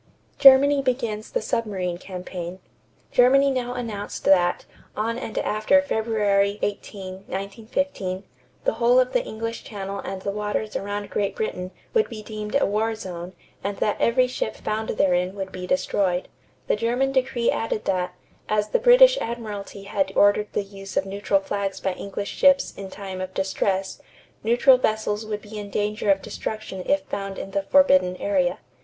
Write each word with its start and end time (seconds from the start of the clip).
=Germany 0.39 0.81
Begins 0.81 1.29
the 1.29 1.43
Submarine 1.43 1.99
Campaign.= 1.99 2.57
Germany 3.11 3.51
now 3.51 3.75
announced 3.75 4.23
that, 4.25 4.65
on 4.97 5.19
and 5.19 5.37
after 5.37 5.79
February 5.83 6.57
18, 6.63 7.25
1915, 7.27 8.23
the 8.63 8.73
whole 8.81 8.99
of 8.99 9.13
the 9.13 9.23
English 9.23 9.63
Channel 9.63 9.99
and 9.99 10.23
the 10.23 10.31
waters 10.31 10.75
around 10.75 11.11
Great 11.11 11.35
Britain 11.35 11.69
would 11.93 12.09
be 12.09 12.23
deemed 12.23 12.55
a 12.59 12.65
war 12.65 12.95
zone 12.95 13.33
and 13.63 13.77
that 13.77 13.95
every 14.01 14.23
enemy 14.23 14.27
ship 14.27 14.55
found 14.55 14.89
therein 14.89 15.35
would 15.35 15.51
be 15.51 15.67
destroyed. 15.67 16.29
The 16.65 16.75
German 16.75 17.11
decree 17.11 17.51
added 17.51 17.85
that, 17.85 18.15
as 18.49 18.69
the 18.69 18.79
British 18.79 19.19
admiralty 19.19 19.83
had 19.83 20.11
ordered 20.15 20.47
the 20.53 20.63
use 20.63 20.97
of 20.97 21.05
neutral 21.05 21.41
flags 21.41 21.79
by 21.79 21.93
English 21.93 22.29
ships 22.29 22.73
in 22.75 22.89
time 22.89 23.21
of 23.21 23.35
distress, 23.35 24.01
neutral 24.43 24.79
vessels 24.79 25.27
would 25.27 25.43
be 25.43 25.59
in 25.59 25.69
danger 25.69 26.09
of 26.09 26.23
destruction 26.23 26.81
if 26.87 27.01
found 27.03 27.37
in 27.37 27.51
the 27.51 27.61
forbidden 27.61 28.15
area. 28.17 28.57